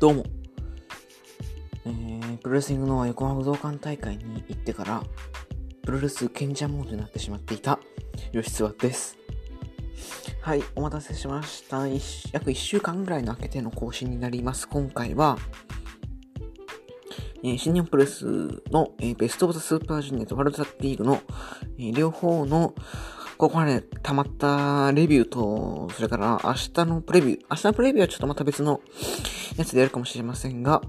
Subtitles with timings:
[0.00, 0.24] どうも。
[1.84, 5.02] えー、プロレスリングの横浜武道館大会に行ってから、
[5.82, 7.80] プロレス賢者モードになってしまっていた
[8.30, 9.18] 吉津和です。
[10.40, 11.88] はい、お待たせしました。
[11.88, 14.68] 約1週間ぐらいの空けての更新になります。
[14.68, 15.36] 今回は、
[17.42, 18.24] えー新日本プロレス
[18.70, 21.20] の、えーベストオブザスーパージュニアとワールドタッグリーグの、
[21.76, 22.72] えー両方の
[23.36, 27.40] ここまで溜まったレビューと、それから明日のプレビュー。
[27.50, 28.80] 明日のプレビューはちょっとまた別の
[29.58, 30.80] やつでやるかもしれませんが、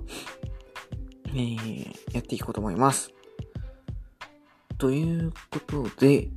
[1.30, 3.12] えー、やっていこうと思います。
[4.78, 6.30] ということで、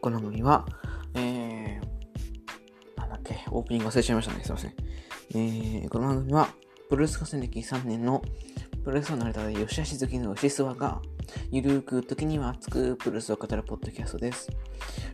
[0.00, 0.66] この組は、
[1.14, 4.42] えー、なんだっけ、オープニング忘れちゃいましたね。
[4.42, 4.74] すいません。
[5.30, 6.48] えー、この番組は、
[6.88, 8.20] プロレス合戦歴3年の
[8.82, 11.00] プロレスの成田で吉橋好きの吉諏訪が、
[11.52, 14.50] ゆるく時には熱くプロレスを語るポッドキャストです。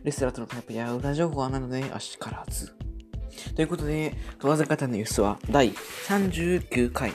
[0.03, 2.76] レスラーとのタイプや裏情報はなので、あしからず。
[3.55, 7.13] ということで、問わず方のユスは第39回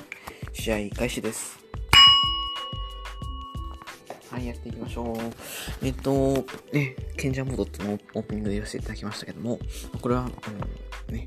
[0.53, 1.59] 試合開始です。
[4.31, 5.17] はい、やっていきましょう。
[5.83, 9.59] えっと、ね、賢者モードってのオープニングで言わせていただきましたけども、
[10.01, 11.27] これは、あの、ね、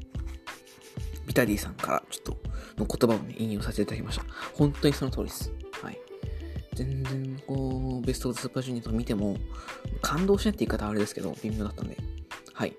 [1.27, 2.37] ビタディさんからちょっと
[2.77, 4.25] の言葉をね、引用させていただきました。
[4.55, 5.51] 本当にその通りです。
[5.83, 5.99] はい。
[6.73, 9.37] 全然、こう、ベストオブスーパージュニアと見ても、
[10.01, 11.97] 感動しないって言い方はあれですけど、微妙だったんで。
[12.53, 12.73] はい。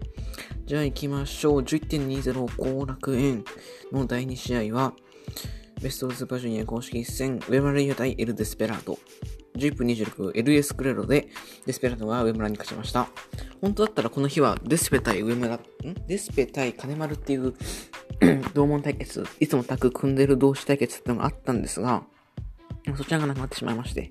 [0.66, 1.60] じゃあ行きましょう。
[1.60, 3.44] 11.20後楽園
[3.92, 4.94] の第2試合は、
[5.80, 8.98] ベストオスーパージュニア公式戦、ウェマレイユ対エル・デスペラード。
[9.56, 11.28] 11分26、エル・エスクレロで、
[11.66, 13.06] デスペラードが上村に勝ちました。
[13.60, 15.60] 本当だったらこの日は、デスペ対上村、ん？
[16.08, 17.54] デスペ対金丸っていう
[18.52, 22.02] 同門対決、いつもタッグ組んでる同士対決ってのがあったんですが、
[22.96, 24.10] そちらがなくなってしまいまして、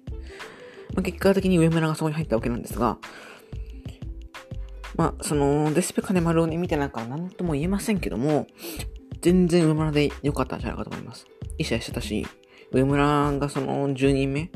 [0.94, 2.98] まあ、結果的に上村がそこに入ったわけなんですが、
[4.98, 8.48] まあ、その、デスペ金丸を、見てなんか何とも言えませんけども、
[9.22, 11.26] 全然上村で良かったんじゃないかと思います。
[11.58, 12.26] いい試合してたし、
[12.72, 14.52] 上村がその10人目、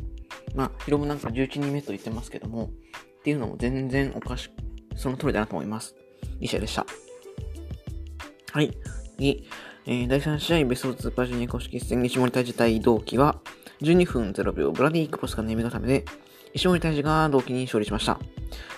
[0.55, 2.71] まあ、ヒロムなんか11人目と言ってますけども、
[3.19, 4.53] っていうのも全然おかしく、
[4.95, 5.95] その通りだなと思います。
[6.39, 6.85] いい試合でした。
[8.52, 8.77] はい。
[9.17, 9.47] 次、
[9.85, 13.39] えー、第3試合、ベストスーパージュニア公式戦、西森対峙対同期は、
[13.81, 16.05] 12分0秒、ブラディ・クロスがネミ固めで、
[16.53, 18.19] 石森大治が同期に勝利しました。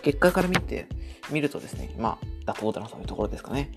[0.01, 0.87] 結果から見て、
[1.29, 3.71] 見るとですね、まあ、妥当だなというところですかね。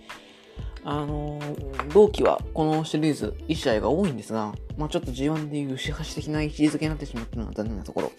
[0.87, 8.13] あのー、同期はこのシリーズ、いい試合が多いんですが、まあちょっと G1 でいう牛橋的な位置づけになってしまったのは残念なところ。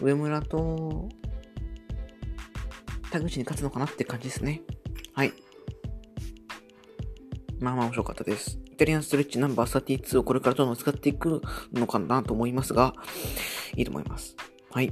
[0.00, 1.08] 上村と、
[3.10, 4.62] 田口に勝つのかなって感じですね。
[5.14, 5.32] はい。
[7.60, 8.58] まあまあ面白かったです。
[8.72, 11.40] イタリアンストレッチナンバー32をこれからどんどん使っていく
[11.72, 12.92] のかなと思いますが、
[13.76, 14.36] いいと思います。
[14.70, 14.90] はい。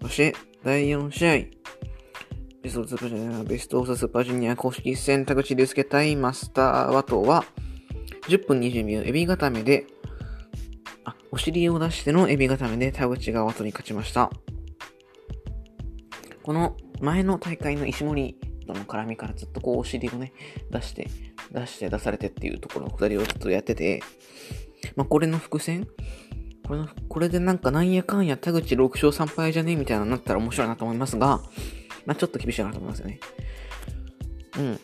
[0.00, 0.34] そして、
[0.68, 1.32] 第4試合。
[2.62, 7.46] ベストオブスーパージュニア、ベストオブスーパージュニア公式戦、田口竜介対マスターワトは、
[8.28, 9.86] 10分20秒、エビ固めで、
[11.06, 14.30] あ、お尻を出してのエビ固めで田口がワトに勝ちました。
[16.42, 18.36] この前の大会の石森
[18.66, 20.34] との絡みからずっとこうお尻をね、
[20.70, 21.08] 出して、
[21.50, 24.02] 出して出されてっていうところのくだりをちょっとやってて、
[24.96, 25.88] まあこれの伏線
[26.68, 29.74] これ、これでなんかなんやかんや田口6勝3敗じゃね？
[29.74, 31.40] みたいなのになったら面白いなと思いますが、
[32.04, 33.20] まあちょっと厳しいなと思いますよね。
[34.58, 34.80] うん。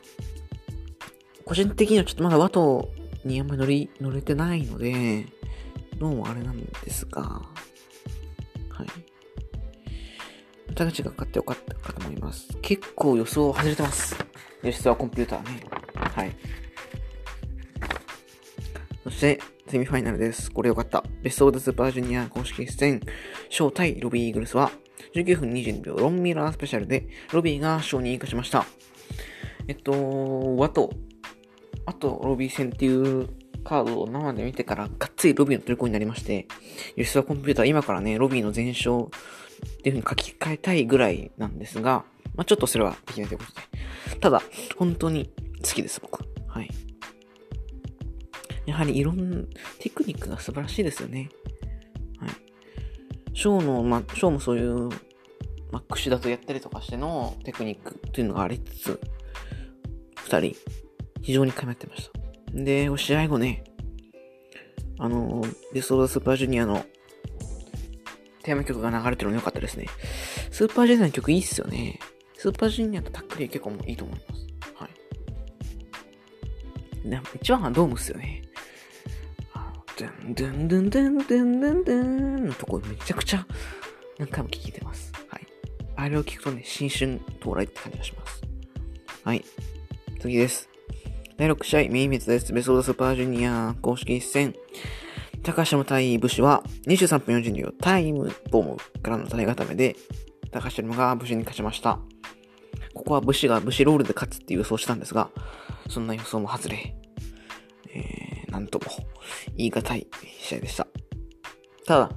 [1.44, 2.90] 個人的にはちょっとまだ和と
[3.24, 5.26] にあんまり乗り、乗れてないので、
[5.98, 7.44] どうもあれなんですが、は
[8.82, 8.86] い。
[10.74, 12.48] 田口が勝ってよかったかと思います。
[12.62, 14.16] 結構予想外れてます。
[14.62, 15.62] 吉沢コンピューターね。
[15.94, 16.34] はい。
[19.04, 20.50] そして、セミファイナルです。
[20.52, 21.02] これよかった。
[21.22, 23.00] ベストオブスーパージュニア公式戦、
[23.48, 24.70] ショー対ロビーイーグルスは、
[25.14, 28.66] 19分22秒ロンミラースペシャルで、ロビーが勝に生かしました。
[29.66, 30.90] えっと、あと、
[31.86, 33.28] あと、ロビー戦っていう
[33.64, 36.46] カードを生で見てから、がっつりロビーの虜になりまして、
[36.96, 42.04] 吉沢コンピューター今からね、ロビーの全勝っていう風に書き換えたいぐらいなんですが、
[42.36, 43.52] まあちょっとそれはできないということ
[44.12, 44.18] で。
[44.18, 44.42] ただ、
[44.76, 45.30] 本当に
[45.62, 46.24] 好きです、僕。
[46.48, 46.70] はい。
[48.66, 49.46] やはりいろんな
[49.78, 51.28] テクニックが素晴らしいですよね。
[52.18, 52.30] はい。
[53.34, 54.88] ショーの、まあ、ショーもそういう、
[55.70, 59.00] まあ、串だとやったりとかしてのテクニックっていうのがありつつ、
[60.16, 60.56] 二人、
[61.22, 62.20] 非常に噛み合ってました。
[62.52, 63.64] で、試合後ね、
[64.98, 66.84] あの、ベストオブザスーパージュニアの
[68.42, 69.86] テーマ曲が流れてるの良かったですね。
[70.50, 71.98] スーパージュニアの曲いいっすよね。
[72.36, 74.46] スーパージュニアとタックリー結構もいいと思います。
[74.76, 74.88] は
[77.04, 77.08] い。
[77.08, 78.42] で一番はドームっすよね。
[80.06, 83.46] のドゥンドゥンドゥンドゥンドゥンドゥンドゥンのとこめちゃくちゃ
[84.18, 85.12] 何回も聴いてます。
[85.28, 85.46] はい。
[85.96, 88.42] あれを聞くとね、新春到来って感じがします。
[89.24, 89.44] はい。
[90.20, 90.68] 次です。
[91.36, 92.52] 第6試合、メインメツです。
[92.52, 94.54] ベソードスーパージュニア公式一戦。
[95.42, 99.96] 高島対武士は23分42秒タイムボムからの体固めで、
[100.50, 101.98] 高島が武士に勝ちました。
[102.94, 105.30] ここは武士が武士ロールで勝つっていう予想したんですが、
[105.90, 106.94] そんな予想も外れ、
[107.92, 108.23] えー、
[108.54, 108.84] なんとも
[109.56, 110.06] 言い難い
[110.38, 110.86] 試合でした。
[111.86, 112.10] ただ、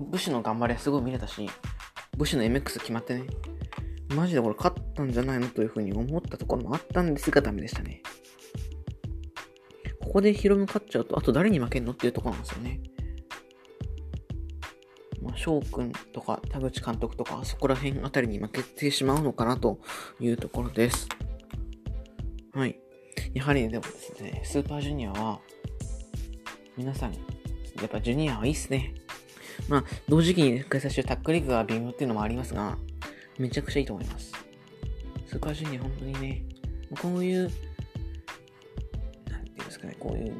[0.00, 1.48] 武士の頑張りはすごい見れたし、
[2.18, 3.24] 武士の MX 決まってね、
[4.16, 8.02] マジでこれ勝ったんじゃないのというふうに思ったところもあったんですがダメでしたね。
[10.00, 12.80] ここでヒロム勝っちゃうと、あと誰に負けんのっていうところなんですよね。
[15.22, 19.78] まあ、翔くんとか田口監督とか、そこら辺あたりに負けてしまうのかなと
[20.18, 21.08] いうところです。
[22.52, 22.80] はい。
[23.32, 25.40] やはりでもですね、スーパージュニアは、
[26.76, 27.18] 皆さん、や
[27.86, 28.94] っぱジュニアはいいっすね。
[29.68, 32.76] まあ、同時期に開催してるタックリーグが微妙っていうのもありますが、
[33.38, 34.32] めちゃくちゃいいと思います。
[35.26, 36.42] スーパージュニア本当にね、
[37.00, 37.42] こういう、
[39.30, 40.34] なんていうんですかね、こういう、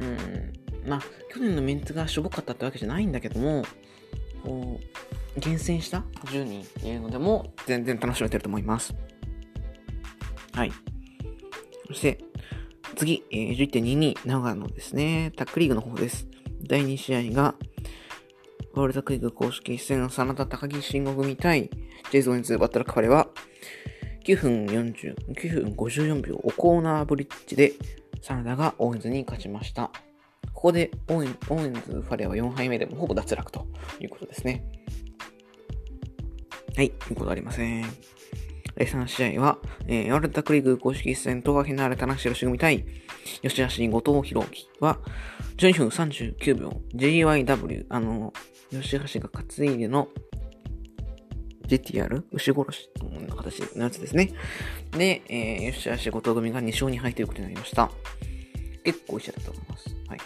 [0.00, 1.02] うん、まあ、
[1.32, 3.64] 去年のメンツがしょぼかったってわけじゃないんだけども、
[4.42, 4.80] こ
[5.36, 8.94] う、厳選した10人っていうのでも全然楽しめてると思います。
[10.52, 10.72] はい。
[11.88, 12.18] そして、
[13.02, 15.32] 次、えー、11.22、長野ですね。
[15.36, 16.28] タッグリーグの方です。
[16.62, 17.56] 第2試合が、
[18.74, 21.68] ワールドタッグリーグ公式戦の、 SANADA鷹木信悟組対、
[22.12, 23.26] チェーズ・オーエンズ、バッドラック・ファレは、
[24.24, 27.72] 9分40、9分54秒、オコーナーブリッジで、
[28.20, 29.90] SANADAがオーエンズに勝ちました。
[30.52, 33.66] ここでオーエンオーエンズファレは4敗目でもほぼ脱落と
[33.98, 34.64] いうことですね。
[36.76, 37.84] はい、いうことありません。
[38.76, 42.84] 第3試合は、えー、ワルドクリーグ公式戦、東賀ひなれたなしろし組対、
[43.42, 44.98] 吉橋後藤弘樹は、
[45.58, 48.32] 12分39秒、JYW、あの、
[48.70, 50.08] 吉橋が担いでの
[51.66, 52.24] GTR?
[52.32, 54.30] 牛殺しの形のやつですね。
[54.92, 57.90] で、えー、吉橋後藤組が2勝2敗ということになりました。
[58.84, 59.96] 結構一緒だと思います。
[60.08, 60.18] はい。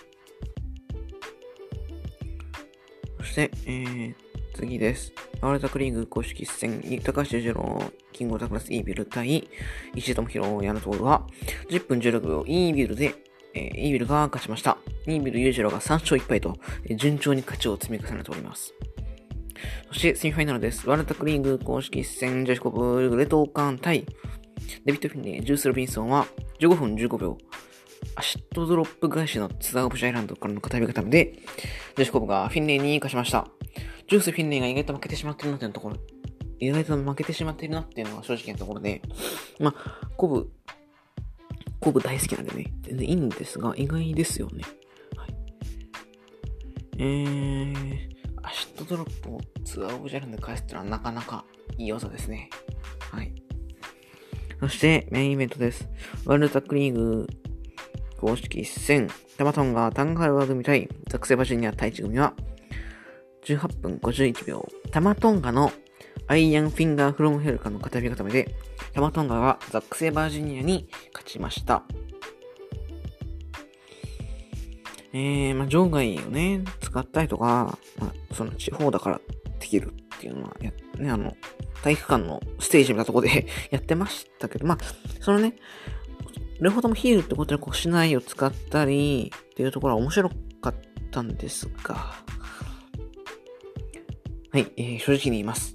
[3.19, 4.15] そして、えー、
[4.57, 5.13] 次です。
[5.43, 9.47] ワールドクリーグ公式戦、高橋二郎、キングオタクラスイービル対
[9.95, 11.27] 石田智弘、矢野徹は、
[11.69, 13.15] 10分16秒、イービルで、
[13.53, 14.79] えー、イービルが勝ちました。
[15.07, 18.73] イービル裕次郎が3勝1敗と、えー、順調に勝ちを積み重ねております。
[19.89, 20.89] そして、セミファイナルです。
[20.89, 24.07] ワールドクリーグ公式戦、ジャシコブ、グレトーカン対、
[24.87, 26.27] デビッド・フィンネ、ジュース・ロビンソンは、
[26.61, 27.37] 15分15秒、
[28.15, 31.35] アシットドロップ返しのツアーオブジャイランドからの片指固めで、
[31.97, 33.49] ジェフ・コブがフィンレーに勝ちました。
[34.09, 35.97] ジュース・フィンレーが意外と負けてしまってるなっていうところ、
[36.59, 39.03] 意外と負けてしまってるなっていうのが正直なところで、
[39.59, 40.51] まあ、コブ、
[41.81, 44.65] コブ大好きなんでね、全然いいんですが、意外ですよね。
[45.17, 45.35] はい。
[46.99, 48.09] えー、
[48.43, 51.45] アシッドドロップをツアーオブジアイランドで返すっていうのはなかなか
[51.77, 52.49] いい技ですね。
[53.11, 53.33] はい。
[54.61, 55.89] そして、メインイベントです。
[56.25, 57.27] ワールドタッグリーグ
[58.19, 62.35] 公式一戦、タマトンがタンガルワ組対ザクセバジュニア対地組は、
[63.47, 65.71] 18分51秒、タマトンガの
[66.27, 68.57] アイアンフィンガーフロムヘルカの片指固めで、
[68.93, 71.85] タマトンガはザックセイバージニアに勝ちました。
[75.13, 79.21] えー、まあ、場外をね、使ったりとか、まあ、その地方だから
[79.61, 80.75] できるっていうのは、ね、
[81.09, 81.37] あの、
[81.83, 84.79] 体育館のステージみたいなとこで やってましたけど、まあ、
[85.21, 85.55] そのね、
[86.61, 90.75] 両方ともヒールってことでこうしないを使ったりっていうところは面白かっ
[91.13, 92.15] たんですが、
[94.57, 95.75] はい、えー、正直に言います。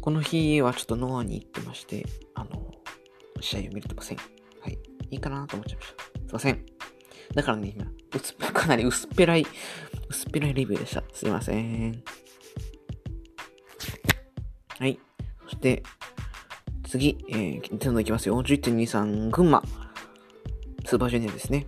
[0.00, 2.72] この日はちょっとノアに行ってまして、あの、
[3.40, 4.18] 試合を見れてません。
[4.60, 4.78] はい。
[5.10, 6.04] いいかなと思っちゃいました。
[6.04, 6.66] すいません。
[7.34, 9.44] だからね、今、薄 かなり薄っぺらい、
[10.08, 11.02] 薄っぺらいレビューでした。
[11.12, 12.00] すいません。
[14.78, 15.00] はい。
[15.42, 15.82] そして、
[16.84, 18.40] 次、えー、どんどんいきますよ。
[18.40, 19.64] 11.23、群馬。
[20.84, 21.66] スーパージュニアですね。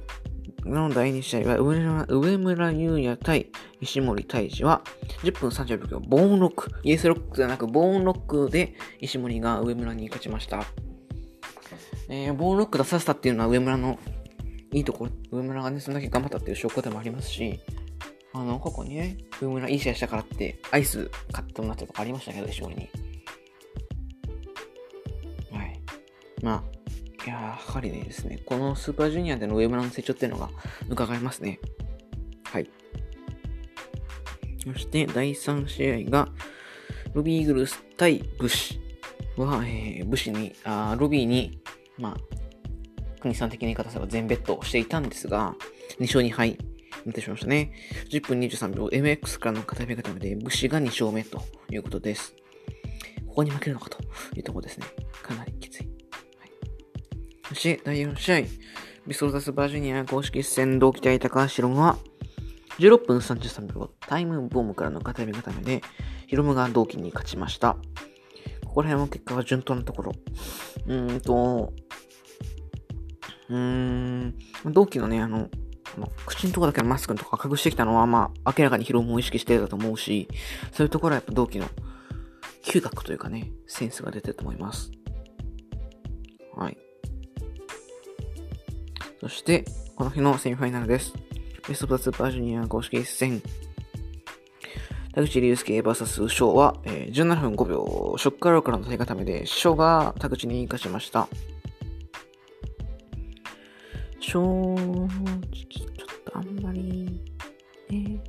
[0.65, 4.83] の第2試合は上村、上村優也対石森泰治は、
[5.23, 6.71] 10分36秒、ボーンロック。
[6.83, 10.65] イエスロックではなく、ボーンロックで石森が上村に勝ちました。
[12.09, 13.99] えー、ボーンロック出させたっていうのは上村の
[14.73, 17.61] いいところ、上村がね、そんだけ頑張ったっていう証拠でもありますし、
[18.33, 22.89] あの、過去にね、上村いい試合したからって、アイス買ってもらったとかありましたけど、石森に。
[25.51, 25.81] はい
[26.43, 30.49] まあ、ややはりねですね、このスーパージュニアでの上村の成長っていうのが
[30.89, 31.59] 伺えますね。
[34.71, 34.75] はい。
[34.75, 36.29] そして、第3試合が、
[37.15, 38.81] ロビーイーグルス対ブシ
[39.37, 41.61] は、えー、ブシに、あロビーに、
[41.99, 45.55] まあ、国さん的な言い方すれば全ベッドをしていたんですが、
[45.99, 46.59] 2勝2敗
[47.05, 47.73] なってしまいましたね。
[48.11, 52.35] 10分23秒、MX からの片目固めで、武士が2勝目ということです。
[53.27, 53.99] ここに負けるのかと
[54.37, 54.87] いうところですね。
[55.23, 55.89] かなりきつい。
[57.49, 58.41] そし日第4試合、
[59.07, 61.99] ビストロダスバージニア公式戦同期対高橋ロムは、
[62.81, 65.83] 16分33秒、タイムボムからの片指固めで、
[66.27, 67.77] ヒロムが同期に勝ちました。
[68.65, 70.13] ここら辺の結果は順当なところ。
[70.87, 71.75] うーんと、
[73.51, 74.35] うーん、
[74.73, 75.51] 同期のね、あの、
[76.25, 80.29] 口のとこだけのマスクとか隠してきたのは、まあ、明らかにヒロムを意識してたと思うし、
[80.73, 81.67] そういうところはやっぱ同期の
[82.65, 84.91] 嗅覚というかね、センスが出てると思います。
[86.57, 86.79] はい。
[89.21, 91.13] そして、この日のセミファイナルです。
[91.69, 93.43] ベストプラスーパージュニア公式戦。
[95.13, 101.29] 田口竜介 VS 翔は、えー、17分5秒、ショックアローからの取り固めで、翔が田口に生かしました。
[104.21, 107.21] 翔、ちょっとあんまり、
[107.89, 108.23] ね、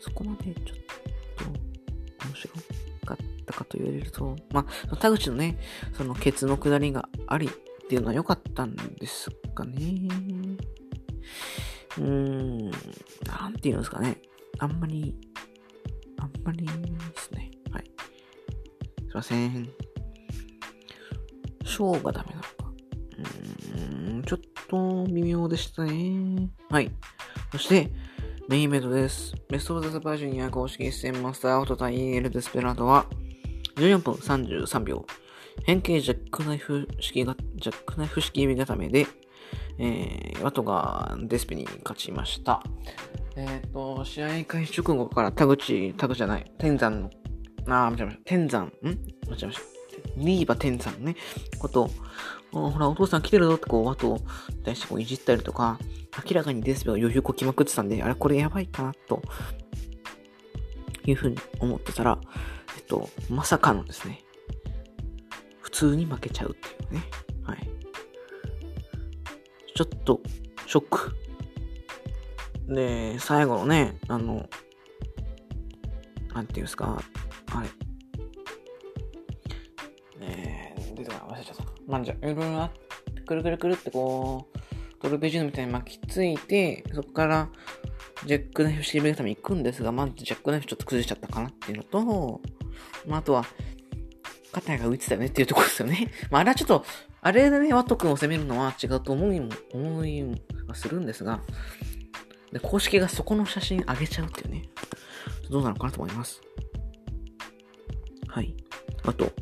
[0.00, 0.78] そこまでちょっ
[1.36, 2.54] と面白
[3.06, 5.58] かったかと言われると、まあ、田口のね、
[5.94, 10.08] そのケツの下りがありっていうのは良かったんですかね。
[11.98, 12.70] うーん、
[13.26, 14.16] なんて言うんですかね。
[14.58, 15.14] あんまり
[16.18, 16.72] あんまりで
[17.16, 17.50] すね。
[17.70, 17.84] はい。
[17.84, 19.68] すいません。
[21.64, 22.48] ショーがダメなのか。
[23.18, 26.50] うーん、ちょっと微妙でしたね。
[26.70, 26.90] はい。
[27.52, 27.90] そして、
[28.48, 29.34] メインイベントです。
[29.48, 33.06] ベストオブザサ・バージュニア公式一戦マスターアウト対エル・デスペラードは、
[33.76, 35.04] 14分33秒。
[35.64, 39.06] 変形ジャックナイフ式が、ジャックナイフ式指固めで、
[39.78, 42.62] えー、ワトがデスペに勝ちました。
[43.36, 47.10] えっ、ー、と、試合開始直後から田口、田口じゃない、天山の、
[47.66, 48.22] あー、間違えました。
[48.24, 48.70] 天山、ん？
[48.82, 48.98] 間違
[49.42, 49.76] えました。
[50.16, 51.16] リーバ天山ね、
[51.58, 51.90] こと、
[52.52, 54.20] ほら、お父さん来てるぞってこう、ワトを
[54.64, 55.78] 対してこういじったりとか、
[56.24, 59.20] 明らかにデスペが余裕こきまくってたんで、あれ、これやばいかな、と
[61.04, 62.18] いうふうに思ってたら、
[62.76, 64.22] えっと、まさかのですね、
[65.60, 67.02] 普通に負けちゃうっていうね。
[67.42, 67.75] はい。
[69.76, 70.22] ちょっと、
[70.66, 71.16] ショック。
[72.74, 74.48] で、最後のね、あの、
[76.34, 76.98] なんていうんですか、
[77.52, 77.68] あれ。
[80.22, 81.64] えー、出てこない、忘れちゃった。
[81.86, 82.70] まんじゃ、いろいろな、
[83.26, 84.58] くるくるくるってこう、
[85.02, 87.50] トルペジューノみたいに巻きついて、そこから、
[88.24, 92.40] ジャックナイフシーベルために行くんですが、まずジャックナイフちょっと崩しちゃったかなっていうのと、
[93.06, 93.44] まあ、あとは、
[94.52, 96.10] 肩が浮いてたよねっていうところですよね。
[96.30, 96.86] まあ、あれはちょっと、
[97.26, 100.22] あれでね、ワット君を攻めるのは違うと思いも、思い
[100.68, 101.40] はするんですが、
[102.52, 104.62] で、公式がそこの写真上げちゃうっていうね。
[105.50, 106.40] どうなのかなと思います。
[108.28, 108.54] はい。
[109.02, 109.32] あと、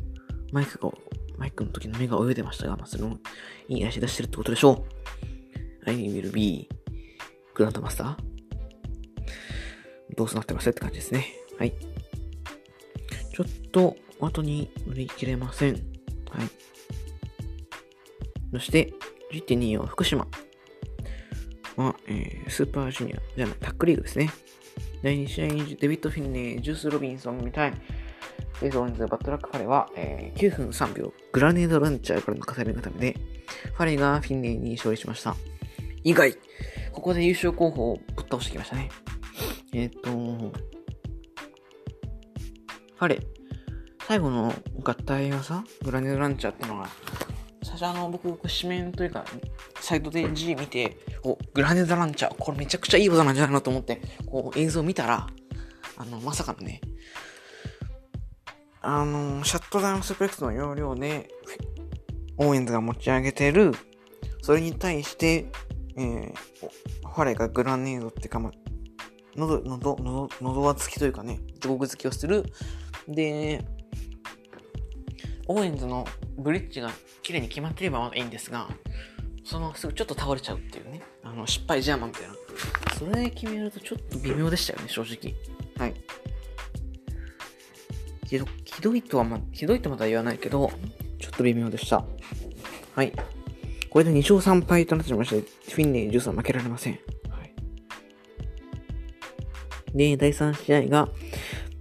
[0.51, 0.91] マイクが、
[1.37, 3.19] マイクの時の目が泳いでましたが、まあ、それも
[3.67, 4.83] いい足出してるってことでしょ
[5.85, 5.87] う。
[5.87, 6.67] I will be
[7.53, 8.15] グランドマスター
[10.17, 11.27] どうすなってますって感じですね。
[11.59, 11.73] はい。
[13.31, 15.75] ちょっと、後に乗り切れません。
[16.31, 16.74] はい。
[18.55, 18.93] そして、
[19.33, 20.25] GT2 は福島。
[21.75, 24.29] は、えー、スーパージュニア、じゃない、タックリーグですね。
[25.03, 27.73] 第2試合、デビッド・フィンネー、ジュース・ロビンソンみたい。
[28.53, 33.19] フェイス・オンズ・バットラック・ファレは、えー、9分3秒、グラネード・ランチャーからの重ね固めで、
[33.73, 35.35] ファレがフィンネーに勝利しました。
[36.05, 36.33] 以外、
[36.93, 38.89] ここで優勝候補をぶっ倒してきましたね。
[39.73, 43.19] えっ、と、ファレ、
[44.07, 46.87] 最後の合体技、グラネード・ランチャーってのが、
[47.77, 49.25] 最初あの、僕、紙面というか、
[49.81, 55.27] サイトで G 見て、お、グラネードランチャー、これめちゃくちゃいい技なんじゃないのと思って、こう映像見たら、
[55.97, 56.79] あの、まさかのね、
[58.81, 61.27] あの、シャットダウンスペクトの容量で、
[62.37, 63.73] オーエンズが持ち上げてる、
[64.41, 65.47] それに対して、
[65.97, 68.51] えー、ファレがグラネードってか、ま、
[69.35, 72.43] 喉、喉、喉、喉輪付きというかね、地獄付きをする。
[73.07, 73.65] で、
[75.47, 76.05] オーエンズの
[76.37, 76.91] ブリッジが
[77.23, 78.67] 綺麗に決まってればいいんですが、
[79.43, 81.01] そのすぐちょっと倒れちゃうっていうね。
[81.23, 82.35] あの、失敗ジャーマンみたいな。
[82.97, 85.35] それで決めるとちょっと微妙でしたよね、正直。
[85.77, 85.93] はい。
[88.25, 90.71] ひど、ひどいとはま、ひどいとまだ言わないけど、
[91.19, 92.03] ちょっと微妙でした。
[92.95, 93.13] はい。
[93.89, 96.93] これで2勝3敗となってしまいまして、フィンネー13負けられません。
[97.29, 97.53] はい。
[99.93, 101.09] で、第3試合が、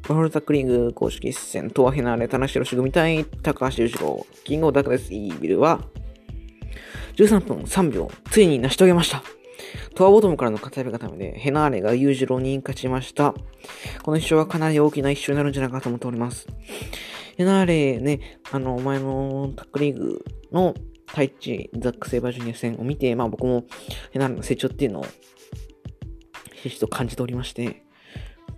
[0.07, 5.81] ワールタックリング公式戦、トアヘナーレ、田中宏組対高橋裕次郎、キングオブダクネスイービルは、
[7.17, 9.23] 13分3秒、ついに成し遂げました。
[9.95, 13.35] トアボトムからの片指固めで、ヘナーレが裕次郎に勝ちました。
[14.03, 16.49] この一勝はかなり大きな一勝になるんじゃないかと思っております。
[17.39, 20.75] ヘナーレね、あの、前のタックリーグの
[21.07, 23.65] タイチザック・セイバージュニア戦を見て、まあ僕も
[24.11, 25.07] ヘナーレの成長っていうのを、
[26.53, 27.85] ひしひしと感じておりまして、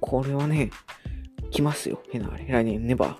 [0.00, 0.70] これはね、
[1.56, 2.52] 来ますよ、ヘナーレ。
[2.52, 3.16] 来年、ネバー。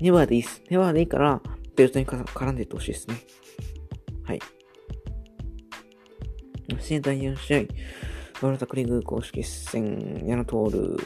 [0.00, 0.62] ネバーでいいっす。
[0.70, 1.42] ネバーでいいから、
[1.76, 3.16] ベルトに絡んでいってほしいですね。
[4.24, 4.40] はい。
[6.70, 7.68] そし第4試
[8.40, 10.96] 合、ワルタクリグ公式戦、矢野徹、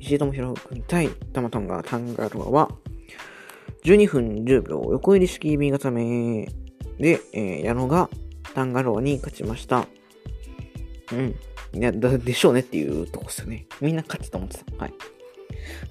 [0.00, 2.68] 石井智弘君対タマトンガタンガロアは、
[3.84, 6.48] 12分10秒横入り式 B 固め
[6.98, 8.10] で、えー、矢野が
[8.52, 9.86] タンガロアに勝ちました。
[11.12, 11.36] うん。
[11.72, 13.66] いや、だ、でしょうねっていうとこっすよね。
[13.80, 14.76] みんな勝つと思ってた。
[14.76, 14.94] はい。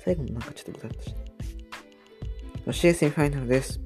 [0.04, 1.22] 最後もなんかちょっとぐだっとして。
[2.66, 3.80] そしてセミファイナルです。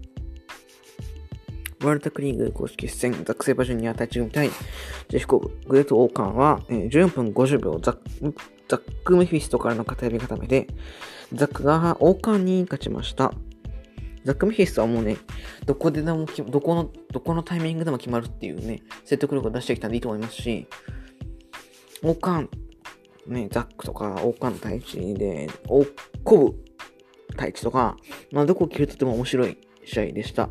[1.82, 4.50] ワールドクリーグ公式戦、ザックセーバジュニア対チーム対
[5.10, 8.34] ジェフコブ、グレートオーカンは、えー、14分50秒ザッ、
[8.67, 10.67] ザック・メフィストからの片指固めで、
[11.34, 13.32] ザックがオーカンに勝ちました。
[14.24, 15.17] ザック・メフィストはもうね、
[15.65, 20.67] どこででも、どこの、どこのタイミングでも決まるっていうね、説得力を出してきたんでいいと思いますし、
[22.01, 22.50] オーカン、
[23.28, 25.92] ね、ザックとか、オーカンの対地で、オー
[26.24, 26.66] コブ
[27.36, 27.98] 対地とか、
[28.32, 30.50] まあ、どこを切るとても面白い試合でした。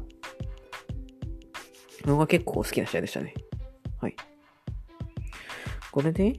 [2.05, 3.35] のが結構好きな試合でしたね。
[4.01, 4.17] はい。
[5.91, 6.35] これで、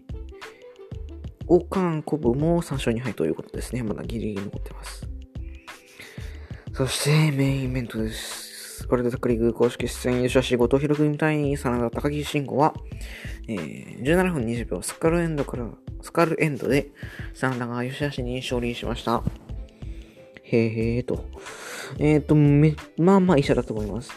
[1.47, 3.83] オカンコブも3勝2敗ということですね。
[3.83, 5.07] まだギリギリ残ってます。
[6.73, 8.85] そして、メインイベントです。
[8.89, 12.73] ワールドタックリーグ公式戦優勝し、後藤弘君対真田高木慎吾は、
[13.47, 15.67] えー、17分20秒、スカルエンドから、
[16.01, 16.89] スカルエンドで、
[17.33, 19.23] 真田が吉橋に勝利しました。
[20.43, 21.25] へーへーと。
[21.99, 24.11] えっ、ー、と、め、まあまあ医者だと思います。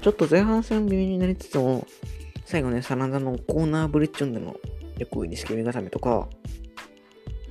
[0.00, 1.86] ちょっと前半戦微妙になりつつも、
[2.44, 4.56] 最後ね、真田のコーナーブリッジョンでの
[4.98, 6.28] 横入り式目固めとか、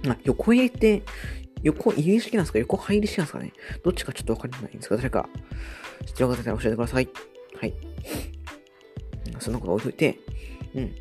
[0.08, 1.04] あ、横入りって、
[1.64, 2.60] 横入り式なんですか？
[2.60, 3.52] 横入り式なんですかね？
[3.84, 5.28] どっちかちょっとわかんないんですが、誰か
[6.06, 7.10] 知ってる方いたら教えてください。
[7.60, 7.74] はい。
[9.40, 10.20] そんなこと置いといて、
[10.78, 10.96] うん。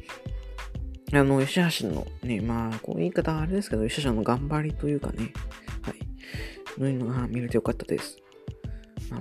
[1.12, 5.32] あの、吉橋のね、まあ、こう言い方はあれですけど、吉橋の頑張りというかね、
[5.82, 6.80] はい。
[6.80, 8.18] のいうのが見れてよかったです。
[9.10, 9.20] まあ、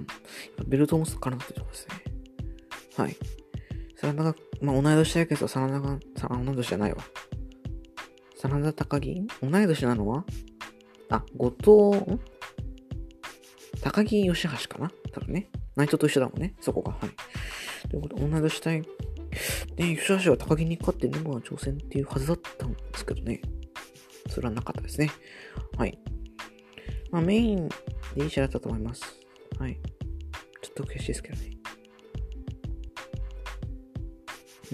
[0.65, 1.95] ベルトもすっからなってとこですね。
[2.97, 3.15] はい。
[4.01, 5.99] 真田が、まあ、同い年だけど、真田が、
[6.43, 7.03] 同い年じゃないわ。
[8.35, 9.27] 真田高木？
[9.41, 10.25] 同い年なのは？
[11.09, 12.19] あ、後藤、
[13.81, 14.91] 高木義橋かな？
[15.11, 15.49] 多分ね。
[15.75, 16.55] 内藤と一緒だもんね。
[16.61, 16.93] そこが。
[16.93, 17.89] はい。
[17.89, 18.83] ということで、同い年
[19.77, 23.41] 対、ね、吉橋は高木に勝って沼は挑戦っていうはずだったんですけどね。
[24.29, 25.09] それはなかったですね。
[25.77, 25.97] はい。
[27.11, 27.69] まあ、メイン
[28.15, 29.03] でいい試合だったと思います。
[29.59, 29.79] はい。
[30.61, 31.55] ちょっと悔しいですけどね。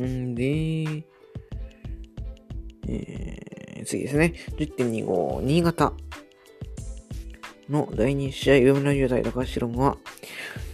[0.08, 0.44] んで、
[2.88, 4.34] えー、次ですね。
[4.58, 5.94] 10.25、新潟
[7.70, 9.98] の第2試合、上村雄大高橋論は、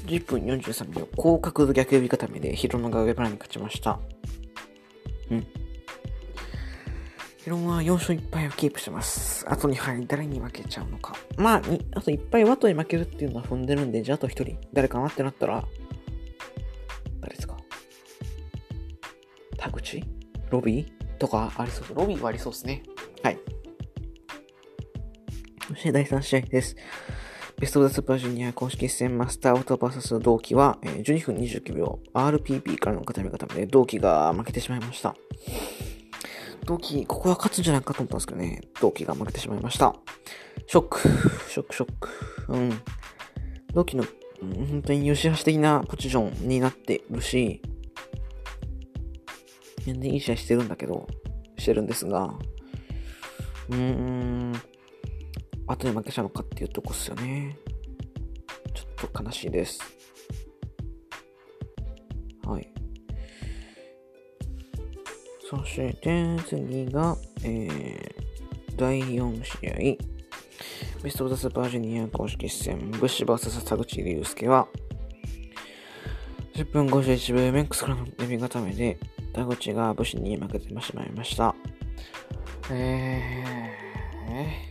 [0.08, 4.00] 10分43秒、高角度逆指固めでヒロノが上村に勝ちました。
[5.30, 5.48] うん。
[7.38, 9.46] ヒロノは4勝1敗をキープしてます。
[9.50, 11.16] あと2敗、誰に負けちゃうのか。
[11.38, 11.62] まあ、
[11.96, 15.64] あと1敗ワトに負けるっていうのは踏んでるんで、じゃああと1人、誰かなってなったら、
[19.58, 20.04] 田口？
[20.50, 21.18] ロビー？
[21.18, 21.94] とかありそうです。
[21.96, 22.84] ロビーはありそうですね。
[23.24, 23.40] はい。
[25.68, 26.76] そして第3試合です。
[27.60, 35.16] ベストオブザスーパージュニア公式戦マスターオートバーサス同期は、え12分29秒 RPP からの固め固めで同期が負けてしまいました。
[36.66, 39.96] 同期、ここは勝つんじゃないかと思ったんですけどね、同期が負けてしまいました。
[40.68, 41.00] ショック、
[41.50, 42.10] ショック、ショック。
[42.50, 42.82] うん。
[43.74, 44.06] 同期の、
[44.44, 47.64] うん、本当に吉橋的なポジションになってるし、
[49.84, 51.08] 全然いい試合してるんだけど、
[51.58, 52.36] してるんですが、
[53.70, 54.54] うーん、
[55.68, 57.58] 後に負けちゃうのかっていうとこっすよね。
[58.74, 59.80] ちょっと悲しいです。
[62.46, 62.68] はい。
[65.50, 70.18] そして次が、えー、第4試合。
[71.04, 74.68] ベストオブザスーパージュニア公式戦、ブッシュ VS 田口竜介は、
[76.56, 78.98] 10分51秒メックスからのデビ固めで、
[79.32, 81.56] 田口が武士に負けてしまいました。
[82.72, 84.67] えー、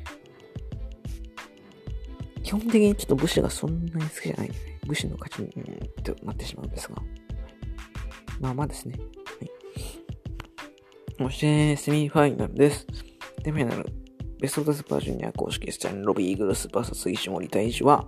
[2.47, 4.51] 基本的にちょっと武士がそんなに好きじゃない、
[4.87, 6.95] 武士の勝ちに、うん、となってしまうんですが。
[8.39, 8.95] まあまあですね。
[8.97, 9.51] はい。
[11.19, 12.87] そして、セミファイナルです。
[13.45, 13.93] セミファイナル、
[14.39, 18.07] ベストオブザスパージュニア公式戦ロビーイーグルス VS 石森大治は、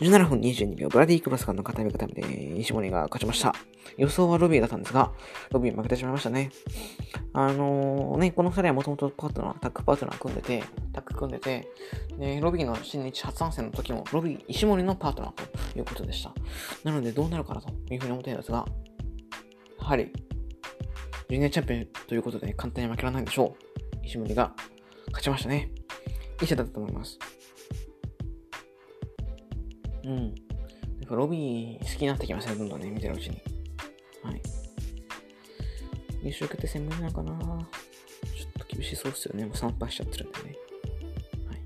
[0.00, 3.54] 17分22秒、ブラディー・クバスカンの固め固めで石森が勝ちました。
[3.96, 5.12] 予想はロビーだったんですが、
[5.50, 6.50] ロビー負けてしまいましたね。
[7.32, 11.68] あのー、ね、この二人はもともとパートナー、タッグパートナー組んでて、タッグ組んでて、
[12.16, 16.32] で、ロビーの新日初参戦の時も、ロビー、石森のパートナーということでした。
[16.84, 18.66] なので、どうなるかなというふうに思っているんですが、
[19.80, 20.12] やはり、
[21.28, 23.56] ジュニアチャンピオンということで簡単に負けられないでしょ
[24.02, 24.06] う。
[24.06, 24.52] 石森が
[25.08, 25.72] 勝ちましたね。
[26.40, 27.18] いい試合だったと思います。
[30.08, 30.16] うん。
[30.16, 30.30] や
[31.04, 33.40] っぱロビー好きになってきましたね、どんどんね、見てるうちに。
[34.22, 34.40] はい。
[36.22, 37.32] 優勝決定戦無理なのかな？
[37.32, 37.38] ちょ
[38.48, 39.44] っと厳しそうっすよね。
[39.44, 40.56] もう3敗しちゃってるんでね。
[41.46, 41.58] はい。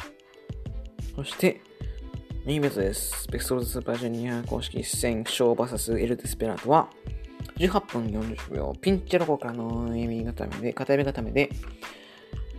[1.17, 1.61] そして、
[2.45, 3.29] メインベトです。
[3.31, 6.91] ベストローズスーパージュニア公式戦、ショー VS エル・デスペラートは、
[7.57, 11.49] 18分40秒、ピンチロコからのエミ固めで、片指固めで、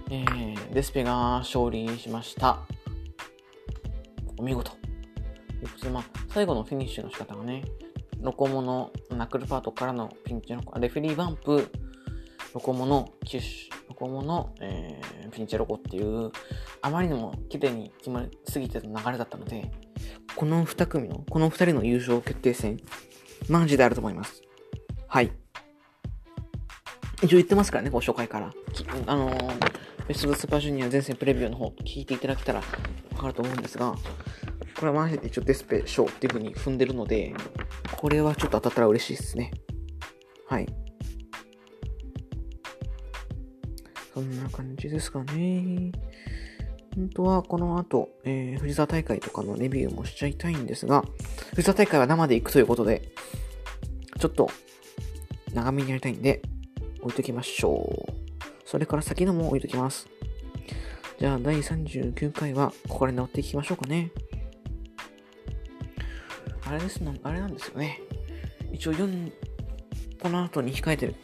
[0.09, 2.61] えー、デスペが勝利しました。
[4.37, 4.82] お見事。
[5.63, 7.63] ということで、まあ、最後のフィニッシュの仕方がね、
[8.19, 11.69] ロコモのナックルパートからのピンチェロコ、レフェリーバンプ、
[12.53, 16.31] ロコモのキュッシュ、ロコモの、えー、ピンチェロコっていう、
[16.81, 19.71] あまりにも綺麗に決まりすぎてた流れだったので、
[20.35, 22.77] この2組の、この2人の優勝決定戦、
[23.47, 24.41] マジであると思います。
[25.07, 25.31] はい。
[27.21, 28.53] 一応言ってますからね、ご紹介から。
[29.07, 33.95] あのー、ベストスーパージュニア全戦プレビューの方、聞いていただけたらわかると思うんですが、
[34.83, 37.33] これはマジで一応デスペショーっていう風に踏んでるので、
[37.95, 39.53] これはちょっと当たったら嬉しいですね。
[40.49, 40.67] はい。
[44.13, 45.93] そんな感じですかね。
[46.97, 51.05] 本当はこの後、えー、藤沢大会とかのレビューもしちゃいたいんですが、
[51.51, 53.13] 藤沢大会は生で行くということで、
[54.19, 54.49] ちょっと
[55.53, 56.41] 長めにやりたいんで、
[56.99, 58.13] 置いときましょう。
[58.65, 60.09] それから先のも置いときます。
[61.19, 64.11] じゃあ、第39回は、ここで直っていきましょうかね。
[66.73, 68.01] あれですあれなんですよね。
[68.71, 69.31] 一応4、
[70.21, 71.15] この後に控えてる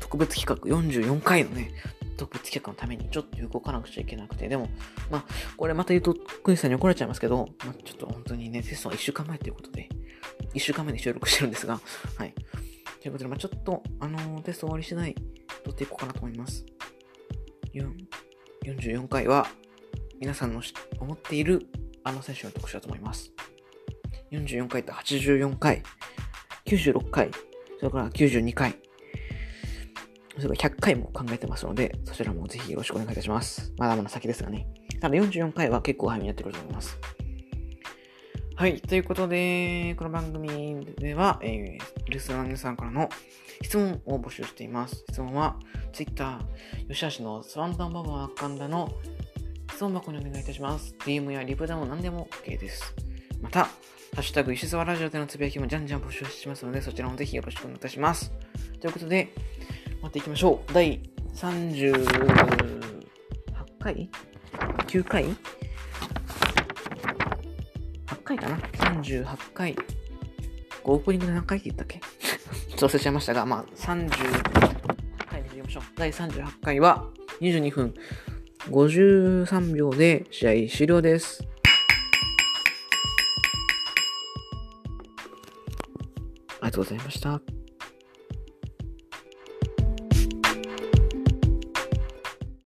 [0.00, 1.72] 特別企画44回のね、
[2.16, 4.70] 特別企画のためにちょっと動かなくちゃいけなくて、でも、
[5.10, 5.24] まあ、
[5.58, 9.90] これまた言うと、クイズさんに怒られちゃいますけど、まあ、ちょっと本当にね、テストは1週間前ということで、
[10.54, 11.78] 1週間前に収録してるんですが、
[12.16, 12.34] はい。
[13.02, 15.14] ということで、まあ、ちょっと、あのー、テスト終わり次第、
[15.64, 16.64] 撮っていこうかなと思います。
[18.64, 19.46] 44回は、
[20.18, 20.62] 皆さんの
[20.98, 21.66] 思っている
[22.02, 23.30] あの選手の特集だと思います。
[24.30, 25.82] 44回と84回、
[26.66, 27.30] 96回、
[27.78, 28.74] それから92回、
[30.38, 33.72] それから100回も考えてますので、そちらもぜひよろしくお願いいたします。
[33.78, 34.68] まだまだ先ですがね。
[35.00, 36.98] ただ44回は結構早めにやってくると思います。
[38.56, 38.80] はい。
[38.80, 43.08] ということで、この番組では、えー、リスナーの皆さんからの
[43.62, 45.04] 質問を募集しています。
[45.10, 45.56] 質問は、
[45.92, 46.40] Twitter、
[46.88, 48.90] 吉橋のスワンダンババアカンダの
[49.70, 50.94] 質問箱にお願いいたします。
[50.98, 53.07] DM やリプでも何でも OK です。
[53.40, 53.70] また、ハ
[54.16, 58.32] ッシュタグ石沢ラジオでのつぶやきもじゃんじゃん募集しますので、そちらもぜひよろしくお願いいたします。
[58.80, 59.32] ということで、
[60.02, 60.72] 待っていきましょう。
[60.72, 61.00] 第
[61.34, 61.94] 38
[63.78, 64.08] 回
[64.86, 65.36] ?9 回 ?8
[68.24, 69.76] 回かな ?38 回。
[70.84, 72.00] オープニング何回って言ったっけ？
[72.00, 74.08] ちょっと忘れちゃいましたが、まあ、30
[75.28, 75.82] 回にしましょう。
[75.96, 77.06] 第38回は
[77.40, 77.94] 22分
[78.70, 81.47] 53秒で試合終了です。
[86.68, 87.57] ありがとうございました。